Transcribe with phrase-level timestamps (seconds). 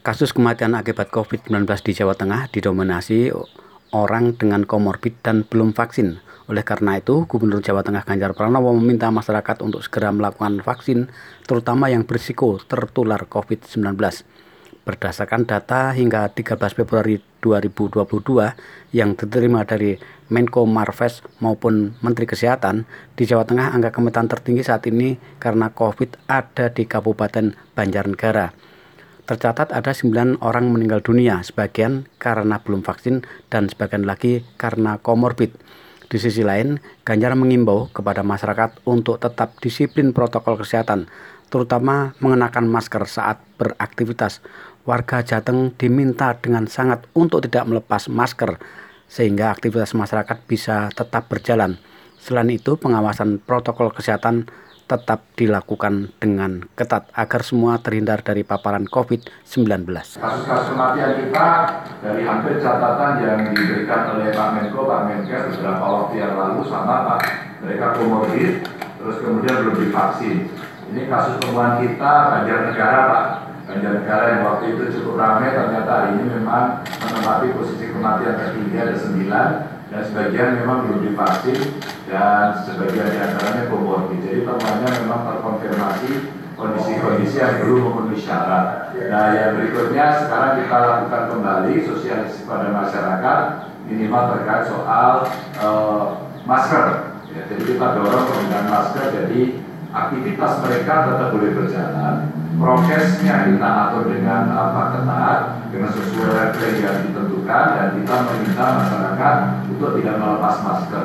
[0.00, 3.36] Kasus kematian akibat COVID-19 di Jawa Tengah didominasi
[3.92, 6.24] orang dengan komorbid dan belum vaksin.
[6.48, 11.12] Oleh karena itu, Gubernur Jawa Tengah Ganjar Pranowo meminta masyarakat untuk segera melakukan vaksin,
[11.44, 14.00] terutama yang berisiko tertular COVID-19.
[14.88, 20.00] Berdasarkan data hingga 13 Februari 2022 yang diterima dari
[20.32, 22.88] Menko Marves maupun Menteri Kesehatan,
[23.20, 28.69] di Jawa Tengah angka kematian tertinggi saat ini karena COVID ada di Kabupaten Banjarnegara
[29.30, 35.54] tercatat ada 9 orang meninggal dunia, sebagian karena belum vaksin dan sebagian lagi karena komorbid.
[36.10, 41.06] Di sisi lain, Ganjar mengimbau kepada masyarakat untuk tetap disiplin protokol kesehatan,
[41.46, 44.42] terutama mengenakan masker saat beraktivitas.
[44.82, 48.58] Warga Jateng diminta dengan sangat untuk tidak melepas masker,
[49.06, 51.78] sehingga aktivitas masyarakat bisa tetap berjalan.
[52.18, 54.50] Selain itu, pengawasan protokol kesehatan
[54.90, 59.86] tetap dilakukan dengan ketat agar semua terhindar dari paparan COVID-19.
[60.18, 61.46] Kasus-kasus kematian kita
[62.02, 67.06] dari hampir catatan yang diberikan oleh Pak Menko, Pak Menkes beberapa waktu yang lalu sama
[67.06, 67.20] Pak,
[67.62, 68.66] mereka komorbid,
[68.98, 70.50] terus kemudian belum divaksin.
[70.90, 73.26] Ini kasus temuan kita Banjarnegara Pak,
[73.70, 78.94] Banjarnegara yang waktu itu cukup ramai ternyata hari ini memang menempati posisi kematian tertinggi ada
[78.98, 84.22] 9 dan sebagian memang belum divaksin dan sebagian di antaranya komorbid.
[84.22, 86.12] Jadi temuannya memang terkonfirmasi
[86.54, 88.94] kondisi-kondisi yang belum memenuhi syarat.
[89.10, 93.38] Nah yang berikutnya sekarang kita lakukan kembali sosialisasi pada masyarakat
[93.90, 95.26] minimal terkait soal
[95.58, 97.18] uh, masker.
[97.30, 99.40] Ya, jadi kita dorong penggunaan masker jadi
[99.90, 102.14] aktivitas mereka tetap boleh berjalan,
[102.58, 105.38] prokesnya kita atur dengan apa ketat,
[105.74, 106.30] dengan sesuai
[106.60, 109.36] yang ditentukan dan kita meminta masyarakat
[109.72, 111.04] untuk tidak melepas masker.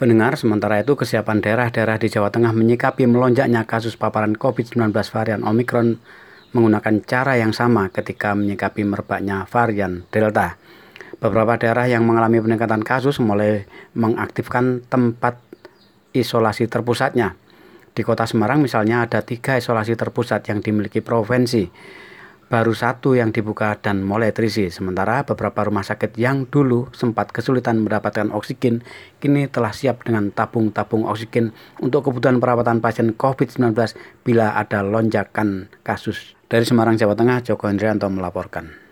[0.00, 6.00] Pendengar, sementara itu kesiapan daerah-daerah di Jawa Tengah menyikapi melonjaknya kasus paparan COVID-19 varian Omicron
[6.56, 10.56] menggunakan cara yang sama ketika menyikapi merebaknya varian Delta.
[11.20, 15.36] Beberapa daerah yang mengalami peningkatan kasus mulai mengaktifkan tempat
[16.16, 17.36] isolasi terpusatnya
[17.90, 21.68] di kota Semarang misalnya ada tiga isolasi terpusat yang dimiliki provinsi.
[22.50, 24.74] Baru satu yang dibuka dan mulai terisi.
[24.74, 28.82] Sementara beberapa rumah sakit yang dulu sempat kesulitan mendapatkan oksigen,
[29.22, 33.94] kini telah siap dengan tabung-tabung oksigen untuk kebutuhan perawatan pasien COVID-19
[34.26, 36.34] bila ada lonjakan kasus.
[36.50, 38.89] Dari Semarang, Jawa Tengah, Joko Hendrianto melaporkan.